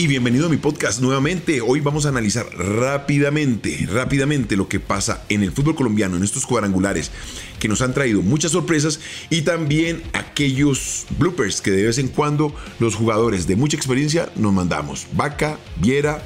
y 0.00 0.06
bienvenido 0.06 0.46
a 0.46 0.48
mi 0.48 0.56
podcast 0.56 1.02
nuevamente. 1.02 1.60
Hoy 1.60 1.80
vamos 1.80 2.06
a 2.06 2.08
analizar 2.08 2.46
rápidamente, 2.56 3.86
rápidamente 3.92 4.56
lo 4.56 4.66
que 4.66 4.80
pasa 4.80 5.24
en 5.28 5.42
el 5.42 5.52
fútbol 5.52 5.74
colombiano, 5.74 6.16
en 6.16 6.24
estos 6.24 6.46
cuadrangulares 6.46 7.10
que 7.58 7.68
nos 7.68 7.82
han 7.82 7.92
traído 7.92 8.22
muchas 8.22 8.52
sorpresas 8.52 8.98
y 9.28 9.42
también 9.42 10.02
aquellos 10.14 11.04
bloopers 11.18 11.60
que 11.60 11.70
de 11.70 11.84
vez 11.84 11.98
en 11.98 12.08
cuando 12.08 12.54
los 12.78 12.94
jugadores 12.94 13.46
de 13.46 13.56
mucha 13.56 13.76
experiencia 13.76 14.30
nos 14.36 14.54
mandamos. 14.54 15.06
Vaca, 15.12 15.58
Viera, 15.76 16.22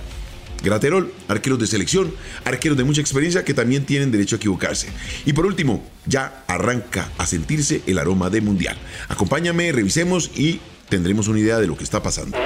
Graterol, 0.63 1.13
arqueros 1.27 1.59
de 1.59 1.67
selección, 1.67 2.15
arqueros 2.45 2.79
de 2.79 2.85
mucha 2.85 3.01
experiencia 3.01 3.45
que 3.45 3.55
también 3.55 3.85
tienen 3.87 4.13
derecho 4.13 4.37
a 4.37 4.39
equivocarse. 4.39 4.87
Y 5.27 5.33
por 5.33 5.47
último, 5.47 5.85
ya 6.07 6.45
arranca 6.47 7.11
a 7.19 7.27
sentirse 7.27 7.83
el 7.89 7.99
aroma 7.99 8.31
de 8.31 8.41
mundial. 8.41 8.77
Acompáñame, 9.09 9.73
revisemos 9.73 10.31
y 10.37 10.61
tendremos 10.89 11.27
una 11.27 11.41
idea 11.41 11.59
de 11.59 11.67
lo 11.67 11.77
que 11.77 11.83
está 11.83 12.01
pasando. 12.05 12.39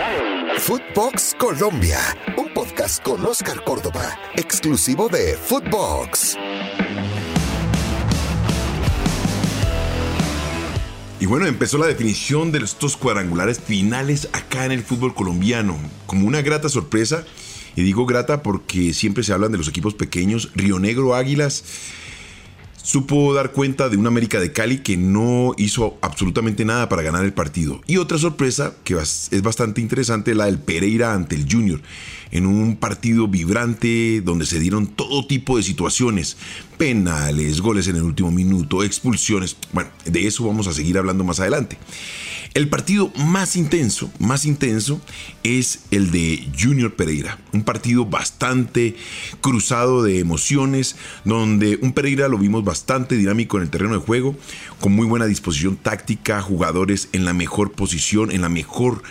Footbox 0.58 1.34
Colombia, 1.38 1.98
un 2.36 2.52
podcast 2.52 3.02
con 3.02 3.24
Oscar 3.24 3.62
Córdoba, 3.64 4.18
exclusivo 4.36 5.08
de 5.08 5.34
Footbox. 5.34 6.36
Y 11.20 11.26
bueno, 11.26 11.46
empezó 11.46 11.78
la 11.78 11.86
definición 11.86 12.52
de 12.52 12.58
estos 12.58 12.96
cuadrangulares 12.96 13.60
finales 13.60 14.28
acá 14.32 14.66
en 14.66 14.72
el 14.72 14.82
fútbol 14.82 15.14
colombiano, 15.14 15.78
como 16.06 16.26
una 16.26 16.42
grata 16.42 16.68
sorpresa. 16.68 17.24
Y 17.76 17.82
digo 17.82 18.04
grata 18.04 18.42
porque 18.42 18.92
siempre 18.92 19.22
se 19.22 19.32
hablan 19.32 19.52
de 19.52 19.58
los 19.58 19.68
equipos 19.68 19.94
pequeños, 19.94 20.50
Río 20.54 20.80
Negro, 20.80 21.14
Águilas 21.14 21.64
supo 22.88 23.34
dar 23.34 23.52
cuenta 23.52 23.90
de 23.90 23.98
un 23.98 24.06
América 24.06 24.40
de 24.40 24.50
Cali 24.50 24.78
que 24.78 24.96
no 24.96 25.52
hizo 25.58 25.98
absolutamente 26.00 26.64
nada 26.64 26.88
para 26.88 27.02
ganar 27.02 27.22
el 27.22 27.34
partido. 27.34 27.82
Y 27.86 27.98
otra 27.98 28.16
sorpresa 28.16 28.72
que 28.82 28.94
es 28.94 29.42
bastante 29.42 29.82
interesante, 29.82 30.34
la 30.34 30.46
del 30.46 30.58
Pereira 30.58 31.12
ante 31.12 31.36
el 31.36 31.46
Junior, 31.52 31.82
en 32.30 32.46
un 32.46 32.76
partido 32.76 33.28
vibrante 33.28 34.22
donde 34.22 34.46
se 34.46 34.58
dieron 34.58 34.86
todo 34.86 35.26
tipo 35.26 35.58
de 35.58 35.64
situaciones, 35.64 36.38
penales, 36.78 37.60
goles 37.60 37.88
en 37.88 37.96
el 37.96 38.02
último 38.02 38.30
minuto, 38.30 38.82
expulsiones. 38.82 39.56
Bueno, 39.72 39.90
de 40.04 40.26
eso 40.26 40.46
vamos 40.46 40.66
a 40.68 40.72
seguir 40.72 40.96
hablando 40.96 41.24
más 41.24 41.40
adelante. 41.40 41.76
El 42.54 42.68
partido 42.68 43.12
más 43.14 43.56
intenso, 43.56 44.10
más 44.18 44.46
intenso 44.46 45.00
es 45.42 45.80
el 45.90 46.10
de 46.10 46.48
Junior 46.58 46.94
Pereira, 46.94 47.38
un 47.52 47.62
partido 47.62 48.06
bastante 48.06 48.96
cruzado 49.40 50.02
de 50.02 50.18
emociones, 50.18 50.96
donde 51.24 51.78
un 51.82 51.92
Pereira 51.92 52.26
lo 52.26 52.38
vimos 52.38 52.64
bastante 52.64 53.16
dinámico 53.16 53.58
en 53.58 53.64
el 53.64 53.70
terreno 53.70 53.92
de 53.92 54.00
juego, 54.00 54.34
con 54.80 54.92
muy 54.92 55.06
buena 55.06 55.26
disposición 55.26 55.76
táctica, 55.76 56.40
jugadores 56.40 57.10
en 57.12 57.26
la 57.26 57.34
mejor 57.34 57.72
posición, 57.72 58.30
en 58.30 58.40
la 58.40 58.48
mejor 58.48 59.02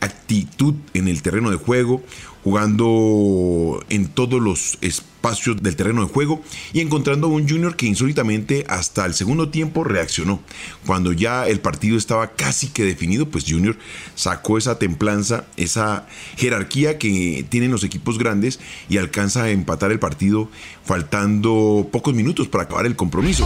actitud 0.00 0.74
en 0.94 1.08
el 1.08 1.22
terreno 1.22 1.50
de 1.50 1.56
juego, 1.56 2.02
jugando 2.42 3.84
en 3.90 4.08
todos 4.08 4.40
los 4.40 4.78
espacios 4.80 5.15
del 5.34 5.74
terreno 5.74 6.02
de 6.02 6.12
juego 6.12 6.40
y 6.72 6.80
encontrando 6.80 7.26
a 7.26 7.30
un 7.30 7.48
Junior 7.48 7.74
que 7.74 7.86
insólitamente 7.86 8.64
hasta 8.68 9.04
el 9.06 9.14
segundo 9.14 9.48
tiempo 9.48 9.82
reaccionó. 9.82 10.40
Cuando 10.86 11.12
ya 11.12 11.48
el 11.48 11.58
partido 11.58 11.98
estaba 11.98 12.32
casi 12.32 12.68
que 12.68 12.84
definido, 12.84 13.26
pues 13.26 13.44
Junior 13.48 13.76
sacó 14.14 14.56
esa 14.56 14.78
templanza, 14.78 15.44
esa 15.56 16.06
jerarquía 16.36 16.98
que 16.98 17.44
tienen 17.48 17.72
los 17.72 17.82
equipos 17.82 18.18
grandes 18.18 18.60
y 18.88 18.98
alcanza 18.98 19.44
a 19.44 19.50
empatar 19.50 19.90
el 19.90 19.98
partido 19.98 20.48
faltando 20.84 21.88
pocos 21.90 22.14
minutos 22.14 22.46
para 22.46 22.64
acabar 22.64 22.86
el 22.86 22.94
compromiso. 22.94 23.44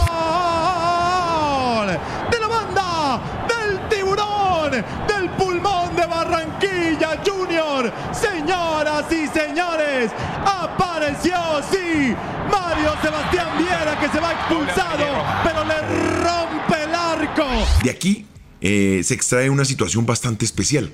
Apareció, 10.45 11.35
sí, 11.71 12.13
Mario 12.51 12.91
Sebastián 13.01 13.57
Viera 13.57 13.99
que 13.99 14.09
se 14.09 14.19
va 14.19 14.33
expulsado, 14.33 15.05
pero 15.43 15.65
le 15.65 15.79
rompe 16.23 16.83
el 16.83 16.95
arco. 16.95 17.45
De 17.83 17.89
aquí 17.89 18.25
eh, 18.61 19.01
se 19.03 19.13
extrae 19.13 19.49
una 19.49 19.65
situación 19.65 20.05
bastante 20.05 20.45
especial. 20.45 20.91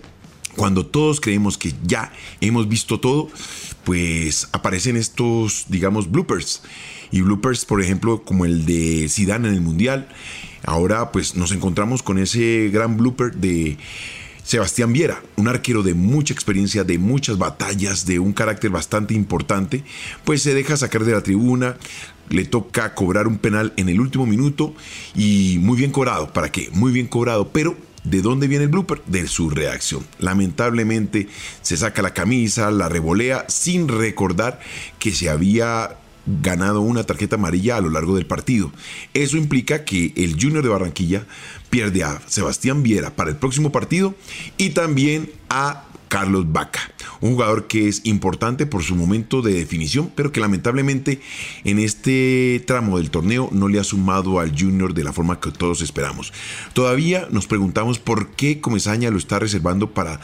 Cuando 0.55 0.85
todos 0.85 1.21
creemos 1.21 1.57
que 1.57 1.73
ya 1.83 2.11
hemos 2.41 2.67
visto 2.67 2.99
todo, 2.99 3.29
pues 3.83 4.47
aparecen 4.53 4.97
estos, 4.97 5.65
digamos, 5.69 6.09
bloopers. 6.09 6.63
Y 7.11 7.21
bloopers, 7.21 7.65
por 7.65 7.81
ejemplo, 7.81 8.23
como 8.23 8.45
el 8.45 8.65
de 8.65 9.07
Zidane 9.09 9.49
en 9.49 9.53
el 9.53 9.61
Mundial. 9.61 10.09
Ahora, 10.65 11.11
pues 11.11 11.35
nos 11.35 11.51
encontramos 11.51 12.01
con 12.01 12.17
ese 12.17 12.69
gran 12.73 12.97
blooper 12.97 13.35
de 13.35 13.77
Sebastián 14.47 14.93
Viera, 14.93 15.21
un 15.35 15.49
arquero 15.49 15.83
de 15.83 15.93
mucha 15.93 16.33
experiencia, 16.33 16.85
de 16.85 16.97
muchas 16.97 17.37
batallas, 17.37 18.05
de 18.05 18.17
un 18.17 18.31
carácter 18.31 18.71
bastante 18.71 19.13
importante, 19.13 19.83
pues 20.23 20.41
se 20.41 20.53
deja 20.53 20.77
sacar 20.77 21.03
de 21.03 21.11
la 21.11 21.21
tribuna, 21.21 21.75
le 22.29 22.45
toca 22.45 22.95
cobrar 22.95 23.27
un 23.27 23.39
penal 23.39 23.73
en 23.75 23.89
el 23.89 23.99
último 23.99 24.25
minuto 24.25 24.73
y 25.13 25.57
muy 25.59 25.75
bien 25.75 25.91
cobrado, 25.91 26.31
¿para 26.31 26.49
qué? 26.49 26.69
Muy 26.71 26.93
bien 26.93 27.07
cobrado, 27.07 27.49
pero 27.49 27.75
¿De 28.05 28.21
dónde 28.21 28.47
viene 28.47 28.63
el 28.63 28.69
blooper? 28.69 29.01
De 29.05 29.27
su 29.27 29.49
reacción. 29.49 30.05
Lamentablemente 30.19 31.27
se 31.61 31.75
saca 31.75 32.01
la 32.01 32.13
camisa, 32.13 32.71
la 32.71 32.87
revolea 32.87 33.43
sin 33.49 33.89
recordar 33.89 34.61
que 34.97 35.11
se 35.11 35.29
había 35.29 35.97
ganado 36.27 36.81
una 36.81 37.03
tarjeta 37.03 37.35
amarilla 37.35 37.77
a 37.77 37.81
lo 37.81 37.89
largo 37.89 38.15
del 38.15 38.25
partido. 38.25 38.71
Eso 39.13 39.37
implica 39.37 39.85
que 39.85 40.13
el 40.15 40.33
Junior 40.33 40.63
de 40.63 40.69
Barranquilla 40.69 41.25
pierde 41.69 42.03
a 42.03 42.21
Sebastián 42.27 42.83
Viera 42.83 43.15
para 43.15 43.29
el 43.29 43.37
próximo 43.37 43.71
partido 43.71 44.15
y 44.57 44.71
también 44.71 45.31
a 45.49 45.85
Carlos 46.07 46.51
Vaca, 46.51 46.79
un 47.19 47.31
jugador 47.31 47.67
que 47.67 47.87
es 47.87 48.01
importante 48.05 48.65
por 48.65 48.83
su 48.83 48.95
momento 48.95 49.41
de 49.41 49.53
definición, 49.53 50.11
pero 50.15 50.31
que 50.31 50.39
lamentablemente 50.39 51.19
en 51.63 51.79
este 51.79 52.63
tramo 52.65 52.97
del 52.97 53.11
torneo 53.11 53.49
no 53.51 53.67
le 53.67 53.79
ha 53.79 53.83
sumado 53.83 54.39
al 54.39 54.57
Junior 54.57 54.93
de 54.93 55.03
la 55.03 55.13
forma 55.13 55.39
que 55.39 55.51
todos 55.51 55.81
esperamos. 55.81 56.31
Todavía 56.73 57.27
nos 57.31 57.47
preguntamos 57.47 57.99
por 57.99 58.31
qué 58.31 58.61
Comesaña 58.61 59.11
lo 59.11 59.17
está 59.17 59.39
reservando 59.39 59.91
para 59.93 60.19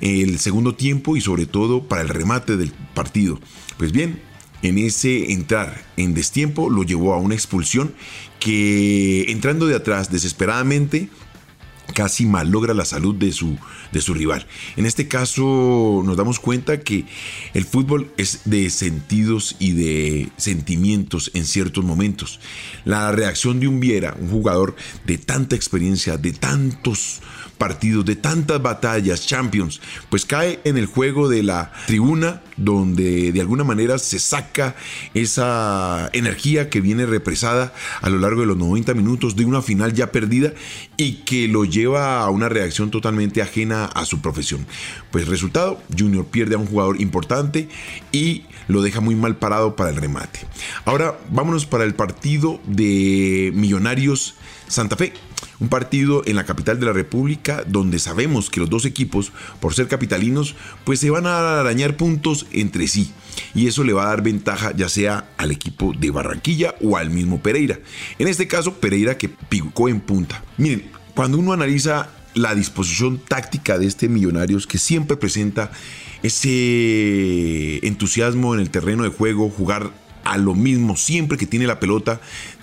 el 0.00 0.38
segundo 0.38 0.74
tiempo 0.74 1.16
y 1.16 1.20
sobre 1.20 1.46
todo 1.46 1.82
para 1.82 2.02
el 2.02 2.08
remate 2.08 2.56
del 2.56 2.72
partido. 2.94 3.38
Pues 3.76 3.92
bien, 3.92 4.20
en 4.62 4.78
ese 4.78 5.32
entrar 5.32 5.84
en 5.96 6.14
destiempo 6.14 6.70
lo 6.70 6.82
llevó 6.82 7.14
a 7.14 7.18
una 7.18 7.34
expulsión 7.34 7.94
que 8.38 9.30
entrando 9.30 9.66
de 9.66 9.76
atrás 9.76 10.10
desesperadamente 10.10 11.08
casi 11.92 12.26
malogra 12.26 12.74
la 12.74 12.84
salud 12.84 13.14
de 13.14 13.32
su, 13.32 13.58
de 13.92 14.00
su 14.00 14.14
rival. 14.14 14.46
En 14.76 14.86
este 14.86 15.08
caso 15.08 16.02
nos 16.04 16.16
damos 16.16 16.40
cuenta 16.40 16.80
que 16.80 17.04
el 17.54 17.64
fútbol 17.64 18.12
es 18.16 18.42
de 18.44 18.70
sentidos 18.70 19.56
y 19.58 19.72
de 19.72 20.28
sentimientos 20.36 21.30
en 21.34 21.44
ciertos 21.44 21.84
momentos. 21.84 22.40
La 22.84 23.10
reacción 23.12 23.60
de 23.60 23.68
un 23.68 23.80
Viera, 23.80 24.16
un 24.20 24.30
jugador 24.30 24.76
de 25.06 25.18
tanta 25.18 25.56
experiencia, 25.56 26.16
de 26.16 26.32
tantos 26.32 27.20
partidos, 27.60 28.06
de 28.06 28.16
tantas 28.16 28.62
batallas, 28.62 29.26
Champions, 29.26 29.82
pues 30.08 30.24
cae 30.24 30.60
en 30.64 30.78
el 30.78 30.86
juego 30.86 31.28
de 31.28 31.42
la 31.42 31.70
tribuna 31.86 32.40
donde 32.56 33.32
de 33.32 33.40
alguna 33.42 33.64
manera 33.64 33.98
se 33.98 34.18
saca 34.18 34.74
esa 35.12 36.08
energía 36.14 36.70
que 36.70 36.80
viene 36.80 37.04
represada 37.04 37.74
a 38.00 38.08
lo 38.08 38.18
largo 38.18 38.40
de 38.40 38.46
los 38.46 38.56
90 38.56 38.94
minutos 38.94 39.36
de 39.36 39.44
una 39.44 39.60
final 39.60 39.92
ya 39.92 40.10
perdida 40.10 40.54
y 40.96 41.16
que 41.26 41.48
lo 41.48 41.66
lleva 41.66 42.20
a 42.20 42.30
una 42.30 42.48
reacción 42.48 42.90
totalmente 42.90 43.42
ajena 43.42 43.84
a 43.84 44.06
su 44.06 44.22
profesión. 44.22 44.66
Pues 45.10 45.28
resultado, 45.28 45.82
Junior 45.96 46.24
pierde 46.24 46.54
a 46.54 46.58
un 46.58 46.66
jugador 46.66 46.98
importante 46.98 47.68
y 48.10 48.44
lo 48.68 48.80
deja 48.80 49.00
muy 49.00 49.16
mal 49.16 49.36
parado 49.36 49.76
para 49.76 49.90
el 49.90 49.96
remate. 49.96 50.40
Ahora 50.86 51.18
vámonos 51.30 51.66
para 51.66 51.84
el 51.84 51.94
partido 51.94 52.58
de 52.66 53.52
Millonarios 53.54 54.36
Santa 54.66 54.96
Fe 54.96 55.12
un 55.60 55.68
partido 55.68 56.22
en 56.26 56.36
la 56.36 56.44
capital 56.44 56.80
de 56.80 56.86
la 56.86 56.92
República 56.92 57.62
donde 57.66 57.98
sabemos 57.98 58.50
que 58.50 58.60
los 58.60 58.70
dos 58.70 58.84
equipos, 58.86 59.32
por 59.60 59.74
ser 59.74 59.88
capitalinos, 59.88 60.56
pues 60.84 61.00
se 61.00 61.10
van 61.10 61.26
a 61.26 61.60
arañar 61.60 61.96
puntos 61.96 62.46
entre 62.50 62.88
sí. 62.88 63.12
Y 63.54 63.68
eso 63.68 63.84
le 63.84 63.92
va 63.92 64.04
a 64.04 64.08
dar 64.08 64.22
ventaja 64.22 64.72
ya 64.74 64.88
sea 64.88 65.30
al 65.36 65.50
equipo 65.50 65.92
de 65.96 66.10
Barranquilla 66.10 66.74
o 66.80 66.96
al 66.96 67.10
mismo 67.10 67.42
Pereira. 67.42 67.78
En 68.18 68.26
este 68.26 68.48
caso, 68.48 68.74
Pereira 68.74 69.18
que 69.18 69.28
picó 69.28 69.88
en 69.88 70.00
punta. 70.00 70.42
Miren, 70.56 70.90
cuando 71.14 71.38
uno 71.38 71.52
analiza 71.52 72.08
la 72.34 72.54
disposición 72.54 73.18
táctica 73.18 73.78
de 73.78 73.86
este 73.86 74.08
Millonarios 74.08 74.66
que 74.66 74.78
siempre 74.78 75.16
presenta 75.16 75.70
ese 76.22 77.84
entusiasmo 77.86 78.54
en 78.54 78.60
el 78.60 78.70
terreno 78.70 79.02
de 79.02 79.08
juego, 79.10 79.50
jugar 79.50 79.90
a 80.24 80.38
lo 80.38 80.54
mismo 80.54 80.96
siempre 80.96 81.38
que 81.38 81.46
tiene 81.46 81.66
la 81.66 81.80
pelota, 81.80 82.20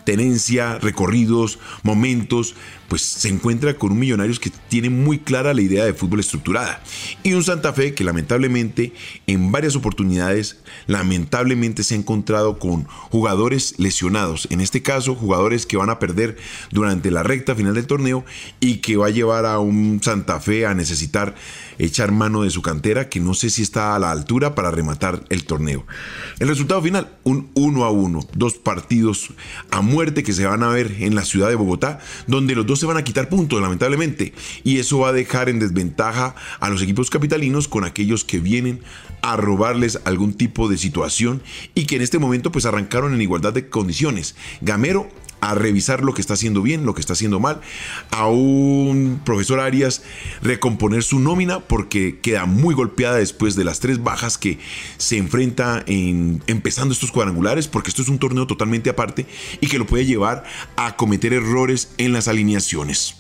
tenencia, 0.08 0.80
recorridos, 0.80 1.60
momentos, 1.84 2.56
pues 2.88 3.02
se 3.02 3.28
encuentra 3.28 3.74
con 3.74 3.92
un 3.92 4.00
Millonarios 4.00 4.40
que 4.40 4.52
tiene 4.70 4.90
muy 4.90 5.20
clara 5.20 5.54
la 5.54 5.62
idea 5.62 5.84
de 5.84 5.94
fútbol 5.94 6.22
estructurada 6.22 6.82
y 7.24 7.34
un 7.34 7.44
Santa 7.44 7.74
Fe 7.74 7.94
que 7.94 8.06
lamentablemente 8.06 8.94
en 9.26 9.52
varias 9.52 9.76
oportunidades 9.76 10.62
lamentablemente 10.86 11.84
se 11.84 11.96
ha 11.96 11.98
encontrado 11.98 12.58
con 12.58 12.86
jugadores 12.86 13.76
lesionados, 13.80 14.48
en 14.50 14.62
este 14.62 14.82
caso 14.82 15.14
jugadores 15.14 15.66
que 15.66 15.76
van 15.76 15.90
a 15.90 16.00
perder 16.00 16.38
durante 16.72 17.12
la 17.12 17.24
recta 17.24 17.54
final 17.56 17.74
del 17.74 17.88
torneo 17.88 18.24
y 18.62 18.78
que 18.78 18.96
va 18.96 19.08
a 19.08 19.10
llevar 19.10 19.46
a 19.46 19.60
un 19.60 20.00
Santa 20.02 20.40
Fe 20.40 20.66
a 20.66 20.74
necesitar 20.74 21.36
echar 21.80 22.12
mano 22.12 22.44
de 22.44 22.50
su 22.50 22.62
cantera 22.62 23.10
que 23.10 23.20
no 23.20 23.34
sé 23.34 23.50
si 23.50 23.62
está 23.62 23.96
a 23.96 24.00
la 24.00 24.12
altura 24.12 24.56
para 24.56 24.72
rematar 24.72 25.26
el 25.30 25.44
torneo. 25.44 25.86
El 26.40 26.48
resultado 26.48 26.82
final, 26.82 27.18
un 27.24 27.50
1 27.56 27.84
a 27.84 27.92
1, 27.92 28.28
dos 28.34 28.56
partidos 28.56 29.32
a 29.70 29.82
muerte 29.98 30.22
que 30.22 30.32
se 30.32 30.46
van 30.46 30.62
a 30.62 30.70
ver 30.70 30.96
en 31.00 31.16
la 31.16 31.26
ciudad 31.26 31.50
de 31.50 31.56
Bogotá, 31.56 31.98
donde 32.28 32.54
los 32.54 32.68
dos 32.68 32.80
se 32.80 32.86
van 32.86 32.98
a 32.98 33.04
quitar 33.04 33.30
puntos, 33.30 33.60
lamentablemente, 33.60 34.32
y 34.64 34.78
eso 34.78 35.00
va 35.00 35.10
a 35.10 35.12
dejar 35.12 35.50
en 35.50 35.58
desventaja 35.58 36.36
a 36.60 36.70
los 36.70 36.84
equipos 36.84 37.10
capitalinos 37.10 37.68
con 37.68 37.84
aquellos 37.84 38.24
que 38.24 38.38
vienen 38.40 38.82
a 39.24 39.38
robarles 39.38 40.00
algún 40.06 40.36
tipo 40.36 40.70
de 40.70 40.78
situación 40.78 41.42
y 41.74 41.88
que 41.88 41.96
en 41.96 42.04
este 42.04 42.20
momento 42.20 42.52
pues 42.52 42.68
arrancaron 42.68 43.16
en 43.16 43.22
igualdad 43.24 43.54
de 43.54 43.70
condiciones. 43.70 44.36
Gamero 44.62 45.10
a 45.42 45.56
revisar 45.56 46.04
lo 46.04 46.14
que 46.14 46.22
está 46.22 46.34
haciendo 46.34 46.62
bien, 46.62 46.86
lo 46.86 46.94
que 46.94 47.02
está 47.02 47.14
haciendo 47.14 47.40
mal, 47.40 47.62
a 48.12 48.28
un 48.28 49.22
profesor 49.24 49.60
Arias 49.60 50.04
recomponer 50.42 51.04
su 51.04 51.20
nómina 51.20 51.60
porque 51.60 52.20
queda 52.20 52.46
muy 52.46 52.74
golpeada 52.76 53.18
después 53.18 53.56
de 53.56 53.64
las 53.64 53.80
tres 53.80 54.04
bajas 54.04 54.38
que 54.38 54.60
se 54.98 55.18
enfrenta 55.18 55.84
en 55.88 56.44
empezando 56.48 56.94
estos 56.94 57.12
cuadrangulares, 57.12 57.68
porque 57.68 57.90
esto 57.90 58.02
es 58.02 58.10
un 58.10 58.20
torneo 58.20 58.48
totalmente 58.48 58.90
aparte 58.90 59.26
y 59.62 59.68
que 59.68 59.80
lo 59.80 59.86
puede 59.86 60.06
llevar 60.06 60.44
a 60.76 60.96
cometer 60.96 61.34
errores 61.34 61.90
en 61.98 62.14
las 62.14 62.28
alineaciones. 62.28 63.16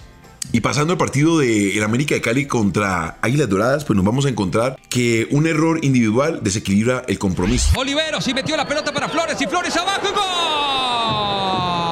Y 0.51 0.61
pasando 0.61 0.93
al 0.93 0.97
partido 0.97 1.39
de 1.39 1.75
el 1.77 1.83
América 1.83 2.15
de 2.15 2.21
Cali 2.21 2.45
contra 2.45 3.17
Águilas 3.21 3.49
Doradas, 3.49 3.83
pues 3.83 3.97
nos 3.97 4.05
vamos 4.05 4.25
a 4.25 4.29
encontrar 4.29 4.79
que 4.89 5.27
un 5.31 5.45
error 5.45 5.83
individual 5.83 6.39
desequilibra 6.41 7.03
el 7.07 7.19
compromiso. 7.19 7.77
Oliveros 7.77 8.25
y 8.27 8.33
metió 8.33 8.55
la 8.55 8.65
pelota 8.65 8.93
para 8.93 9.09
Flores 9.09 9.41
y 9.41 9.47
Flores 9.47 9.75
abajo. 9.75 10.07
¡Gol! 10.15 11.86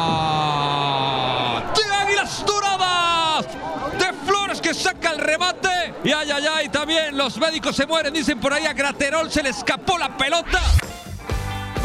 Que 4.61 4.73
saca 4.73 5.11
el 5.11 5.19
remate. 5.19 5.93
Y 6.03 6.11
ay, 6.11 6.31
ay, 6.31 6.45
ay, 6.51 6.69
también 6.69 7.17
los 7.17 7.37
médicos 7.37 7.75
se 7.75 7.85
mueren. 7.85 8.13
Dicen 8.13 8.39
por 8.39 8.53
ahí 8.53 8.65
a 8.65 8.73
Graterol 8.73 9.31
se 9.31 9.43
le 9.43 9.49
escapó 9.49 9.97
la 9.97 10.15
pelota. 10.17 10.59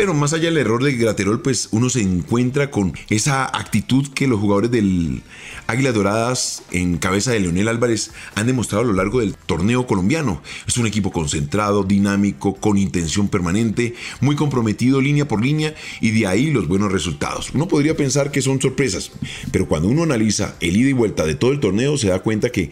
Pero 0.00 0.14
más 0.14 0.32
allá 0.32 0.46
del 0.46 0.56
error 0.56 0.82
de 0.82 0.94
Graterol, 0.94 1.42
pues 1.42 1.68
uno 1.72 1.90
se 1.90 2.00
encuentra 2.00 2.70
con 2.70 2.94
esa 3.10 3.44
actitud 3.44 4.08
que 4.14 4.26
los 4.26 4.40
jugadores 4.40 4.70
del 4.70 5.20
Águilas 5.66 5.92
Doradas 5.92 6.62
en 6.70 6.96
cabeza 6.96 7.32
de 7.32 7.40
Leonel 7.40 7.68
Álvarez 7.68 8.10
han 8.34 8.46
demostrado 8.46 8.82
a 8.82 8.86
lo 8.86 8.94
largo 8.94 9.20
del 9.20 9.34
torneo 9.34 9.86
colombiano. 9.86 10.42
Es 10.66 10.78
un 10.78 10.86
equipo 10.86 11.12
concentrado, 11.12 11.84
dinámico, 11.84 12.54
con 12.54 12.78
intención 12.78 13.28
permanente, 13.28 13.94
muy 14.22 14.36
comprometido 14.36 15.02
línea 15.02 15.28
por 15.28 15.44
línea 15.44 15.74
y 16.00 16.12
de 16.12 16.26
ahí 16.26 16.50
los 16.50 16.66
buenos 16.66 16.90
resultados. 16.90 17.50
Uno 17.52 17.68
podría 17.68 17.94
pensar 17.94 18.30
que 18.30 18.40
son 18.40 18.58
sorpresas, 18.58 19.12
pero 19.52 19.68
cuando 19.68 19.88
uno 19.88 20.04
analiza 20.04 20.56
el 20.60 20.78
ida 20.78 20.88
y 20.88 20.94
vuelta 20.94 21.26
de 21.26 21.34
todo 21.34 21.52
el 21.52 21.60
torneo 21.60 21.98
se 21.98 22.08
da 22.08 22.20
cuenta 22.20 22.48
que 22.48 22.70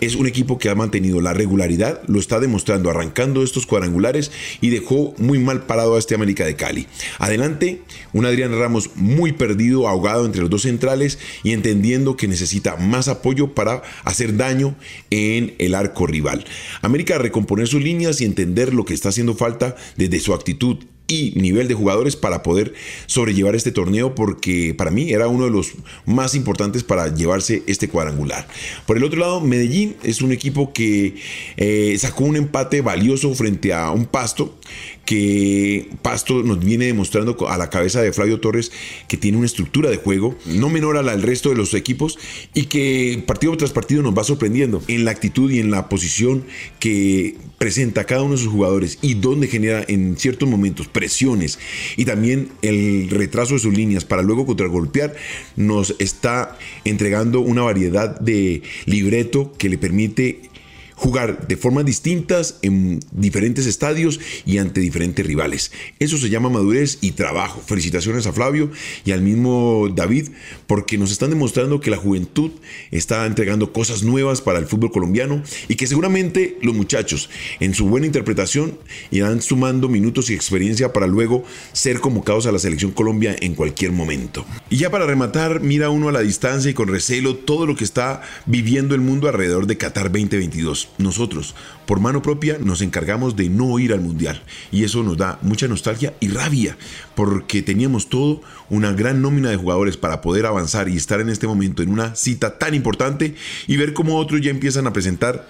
es 0.00 0.16
un 0.16 0.26
equipo 0.26 0.58
que 0.58 0.68
ha 0.68 0.74
mantenido 0.74 1.20
la 1.20 1.32
regularidad, 1.32 2.02
lo 2.08 2.18
está 2.18 2.40
demostrando 2.40 2.90
arrancando 2.90 3.44
estos 3.44 3.66
cuadrangulares 3.66 4.32
y 4.60 4.70
dejó 4.70 5.14
muy 5.18 5.38
mal 5.38 5.62
parado 5.62 5.94
a 5.94 6.00
este 6.00 6.16
América 6.16 6.44
de 6.44 6.55
Cali. 6.56 6.86
Adelante, 7.18 7.82
un 8.12 8.26
Adrián 8.26 8.58
Ramos 8.58 8.90
muy 8.94 9.32
perdido, 9.32 9.88
ahogado 9.88 10.26
entre 10.26 10.40
los 10.40 10.50
dos 10.50 10.62
centrales 10.62 11.18
y 11.42 11.52
entendiendo 11.52 12.16
que 12.16 12.28
necesita 12.28 12.76
más 12.76 13.08
apoyo 13.08 13.54
para 13.54 13.82
hacer 14.04 14.36
daño 14.36 14.76
en 15.10 15.54
el 15.58 15.74
arco 15.74 16.06
rival. 16.06 16.44
América 16.82 17.18
recomponer 17.18 17.68
sus 17.68 17.82
líneas 17.82 18.20
y 18.20 18.24
entender 18.24 18.74
lo 18.74 18.84
que 18.84 18.94
está 18.94 19.10
haciendo 19.10 19.34
falta 19.34 19.76
desde 19.96 20.20
su 20.20 20.34
actitud 20.34 20.78
y 21.08 21.32
nivel 21.36 21.68
de 21.68 21.74
jugadores 21.74 22.16
para 22.16 22.42
poder 22.42 22.74
sobrellevar 23.06 23.54
este 23.54 23.70
torneo 23.70 24.14
porque 24.14 24.74
para 24.74 24.90
mí 24.90 25.12
era 25.12 25.28
uno 25.28 25.44
de 25.44 25.50
los 25.50 25.74
más 26.04 26.34
importantes 26.34 26.82
para 26.82 27.14
llevarse 27.14 27.62
este 27.66 27.88
cuadrangular. 27.88 28.48
Por 28.86 28.96
el 28.96 29.04
otro 29.04 29.20
lado, 29.20 29.40
Medellín 29.40 29.96
es 30.02 30.20
un 30.20 30.32
equipo 30.32 30.72
que 30.72 31.16
eh, 31.56 31.96
sacó 31.98 32.24
un 32.24 32.36
empate 32.36 32.80
valioso 32.80 33.32
frente 33.34 33.72
a 33.72 33.90
un 33.90 34.06
pasto 34.06 34.58
que 35.06 35.88
Pasto 36.02 36.42
nos 36.42 36.62
viene 36.62 36.86
demostrando 36.86 37.48
a 37.48 37.56
la 37.56 37.70
cabeza 37.70 38.02
de 38.02 38.12
Flavio 38.12 38.40
Torres 38.40 38.72
que 39.08 39.16
tiene 39.16 39.38
una 39.38 39.46
estructura 39.46 39.88
de 39.88 39.96
juego 39.96 40.36
no 40.44 40.68
menor 40.68 40.98
a 40.98 41.02
la 41.02 41.12
del 41.12 41.22
resto 41.22 41.48
de 41.48 41.54
los 41.54 41.72
equipos 41.72 42.18
y 42.52 42.64
que 42.64 43.22
partido 43.26 43.56
tras 43.56 43.70
partido 43.70 44.02
nos 44.02 44.18
va 44.18 44.24
sorprendiendo 44.24 44.82
en 44.88 45.04
la 45.04 45.12
actitud 45.12 45.50
y 45.50 45.60
en 45.60 45.70
la 45.70 45.88
posición 45.88 46.44
que 46.80 47.36
presenta 47.56 48.04
cada 48.04 48.22
uno 48.22 48.32
de 48.32 48.42
sus 48.42 48.52
jugadores 48.52 48.98
y 49.00 49.14
donde 49.14 49.46
genera 49.46 49.84
en 49.86 50.16
ciertos 50.18 50.48
momentos 50.48 50.88
presiones 50.88 51.58
y 51.96 52.04
también 52.04 52.50
el 52.62 53.08
retraso 53.08 53.54
de 53.54 53.60
sus 53.60 53.74
líneas 53.74 54.04
para 54.04 54.22
luego 54.22 54.44
contragolpear 54.44 55.14
nos 55.54 55.94
está 56.00 56.58
entregando 56.84 57.40
una 57.40 57.62
variedad 57.62 58.18
de 58.20 58.62
libreto 58.86 59.52
que 59.56 59.68
le 59.68 59.78
permite 59.78 60.50
jugar 60.96 61.46
de 61.46 61.56
formas 61.56 61.84
distintas 61.84 62.56
en 62.62 63.00
diferentes 63.12 63.66
estadios 63.66 64.18
y 64.46 64.58
ante 64.58 64.80
diferentes 64.80 65.24
rivales. 65.24 65.70
Eso 65.98 66.16
se 66.16 66.30
llama 66.30 66.48
madurez 66.48 66.98
y 67.02 67.12
trabajo. 67.12 67.62
Felicitaciones 67.64 68.26
a 68.26 68.32
Flavio 68.32 68.70
y 69.04 69.12
al 69.12 69.20
mismo 69.20 69.88
David 69.94 70.30
porque 70.66 70.96
nos 70.96 71.12
están 71.12 71.30
demostrando 71.30 71.80
que 71.80 71.90
la 71.90 71.98
juventud 71.98 72.50
está 72.90 73.26
entregando 73.26 73.72
cosas 73.72 74.02
nuevas 74.02 74.40
para 74.40 74.58
el 74.58 74.66
fútbol 74.66 74.90
colombiano 74.90 75.42
y 75.68 75.74
que 75.76 75.86
seguramente 75.86 76.56
los 76.62 76.74
muchachos 76.74 77.28
en 77.60 77.74
su 77.74 77.86
buena 77.86 78.06
interpretación 78.06 78.78
irán 79.10 79.42
sumando 79.42 79.88
minutos 79.88 80.30
y 80.30 80.34
experiencia 80.34 80.94
para 80.94 81.06
luego 81.06 81.44
ser 81.72 82.00
convocados 82.00 82.46
a 82.46 82.52
la 82.52 82.58
selección 82.58 82.92
Colombia 82.92 83.36
en 83.40 83.54
cualquier 83.54 83.92
momento. 83.92 84.46
Y 84.70 84.78
ya 84.78 84.90
para 84.90 85.04
rematar, 85.04 85.60
mira 85.60 85.90
uno 85.90 86.08
a 86.08 86.12
la 86.12 86.20
distancia 86.20 86.70
y 86.70 86.74
con 86.74 86.88
recelo 86.88 87.36
todo 87.36 87.66
lo 87.66 87.76
que 87.76 87.84
está 87.84 88.22
viviendo 88.46 88.94
el 88.94 89.02
mundo 89.02 89.28
alrededor 89.28 89.66
de 89.66 89.76
Qatar 89.76 90.10
2022 90.10 90.85
nosotros, 90.98 91.54
por 91.86 92.00
mano 92.00 92.22
propia, 92.22 92.58
nos 92.58 92.80
encargamos 92.80 93.36
de 93.36 93.48
no 93.48 93.78
ir 93.78 93.92
al 93.92 94.00
Mundial. 94.00 94.42
Y 94.72 94.84
eso 94.84 95.02
nos 95.02 95.16
da 95.16 95.38
mucha 95.42 95.68
nostalgia 95.68 96.14
y 96.20 96.28
rabia, 96.28 96.76
porque 97.14 97.62
teníamos 97.62 98.08
todo, 98.08 98.40
una 98.70 98.92
gran 98.92 99.22
nómina 99.22 99.50
de 99.50 99.56
jugadores 99.56 99.96
para 99.96 100.20
poder 100.20 100.46
avanzar 100.46 100.88
y 100.88 100.96
estar 100.96 101.20
en 101.20 101.28
este 101.28 101.46
momento 101.46 101.82
en 101.82 101.90
una 101.90 102.14
cita 102.14 102.58
tan 102.58 102.74
importante 102.74 103.34
y 103.66 103.76
ver 103.76 103.92
cómo 103.92 104.16
otros 104.16 104.40
ya 104.40 104.50
empiezan 104.50 104.86
a 104.86 104.92
presentar 104.92 105.48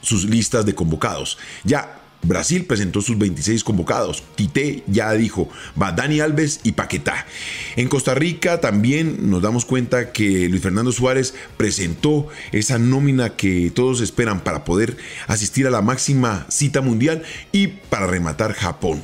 sus 0.00 0.24
listas 0.24 0.66
de 0.66 0.74
convocados. 0.74 1.38
Ya 1.64 2.01
Brasil 2.22 2.64
presentó 2.64 3.00
sus 3.00 3.18
26 3.18 3.64
convocados. 3.64 4.22
Tite 4.36 4.84
ya 4.86 5.12
dijo, 5.12 5.48
va 5.80 5.92
Dani 5.92 6.20
Alves 6.20 6.60
y 6.62 6.72
Paquetá. 6.72 7.26
En 7.76 7.88
Costa 7.88 8.14
Rica 8.14 8.60
también 8.60 9.30
nos 9.30 9.42
damos 9.42 9.64
cuenta 9.64 10.12
que 10.12 10.48
Luis 10.48 10.62
Fernando 10.62 10.92
Suárez 10.92 11.34
presentó 11.56 12.28
esa 12.52 12.78
nómina 12.78 13.30
que 13.30 13.72
todos 13.74 14.00
esperan 14.00 14.40
para 14.40 14.64
poder 14.64 14.96
asistir 15.26 15.66
a 15.66 15.70
la 15.70 15.82
máxima 15.82 16.46
cita 16.48 16.80
mundial 16.80 17.22
y 17.50 17.66
para 17.66 18.06
rematar 18.06 18.52
Japón. 18.52 19.02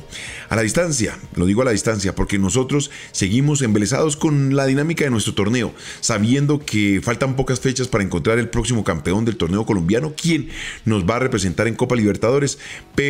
A 0.49 0.55
la 0.55 0.63
distancia, 0.63 1.17
lo 1.35 1.45
digo 1.45 1.61
a 1.61 1.65
la 1.65 1.71
distancia, 1.71 2.15
porque 2.15 2.39
nosotros 2.39 2.89
seguimos 3.11 3.61
embelesados 3.61 4.17
con 4.17 4.55
la 4.55 4.65
dinámica 4.65 5.03
de 5.03 5.11
nuestro 5.11 5.35
torneo, 5.35 5.73
sabiendo 5.99 6.59
que 6.65 7.01
faltan 7.03 7.35
pocas 7.35 7.59
fechas 7.59 7.87
para 7.87 8.03
encontrar 8.03 8.39
el 8.39 8.49
próximo 8.49 8.83
campeón 8.83 9.25
del 9.25 9.37
torneo 9.37 9.65
colombiano, 9.65 10.13
quien 10.19 10.49
nos 10.85 11.07
va 11.07 11.17
a 11.17 11.19
representar 11.19 11.67
en 11.67 11.75
Copa 11.75 11.95
Libertadores, 11.95 12.57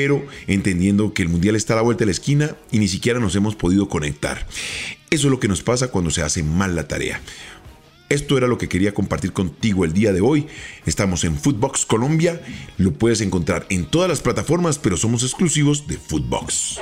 pero 0.02 0.26
entendiendo 0.48 1.14
que 1.14 1.24
el 1.24 1.28
Mundial 1.28 1.58
está 1.58 1.74
a 1.74 1.76
la 1.76 1.82
vuelta 1.82 2.04
de 2.04 2.06
la 2.06 2.14
esquina 2.14 2.56
y 2.72 2.80
ni 2.80 2.88
siquiera 2.88 3.20
nos 3.20 3.36
hemos 3.36 3.58
podido 3.58 3.90
conectar. 3.90 4.48
Eso 5.10 5.28
es 5.28 5.32
lo 5.32 5.42
que 5.42 5.50
nos 5.50 5.62
pasa 5.62 5.90
cuando 5.90 6.10
se 6.10 6.22
hace 6.22 6.42
mal 6.42 6.74
la 6.74 6.88
tarea. 6.88 7.20
Esto 8.08 8.38
era 8.38 8.48
lo 8.48 8.58
que 8.58 8.70
quería 8.70 8.94
compartir 8.94 9.34
contigo 9.34 9.84
el 9.84 9.92
día 9.92 10.14
de 10.14 10.22
hoy. 10.22 10.48
Estamos 10.86 11.26
en 11.26 11.38
Footbox 11.38 11.86
Colombia. 11.86 12.42
Lo 12.78 12.94
puedes 12.94 13.20
encontrar 13.20 13.66
en 13.70 13.88
todas 13.88 14.08
las 14.08 14.22
plataformas, 14.22 14.80
pero 14.80 14.96
somos 14.96 15.22
exclusivos 15.22 15.86
de 15.86 15.98
Footbox. 15.98 16.80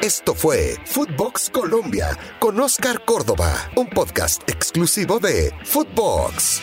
Esto 0.00 0.34
fue 0.34 0.76
Footbox 0.86 1.50
Colombia 1.50 2.16
con 2.38 2.58
Oscar 2.60 3.04
Córdoba, 3.04 3.70
un 3.76 3.90
podcast 3.90 4.40
exclusivo 4.48 5.18
de 5.18 5.52
Footbox. 5.64 6.62